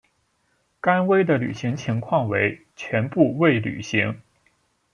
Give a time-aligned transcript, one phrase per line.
[0.81, 4.19] 甘薇的履行情况为全部未履行。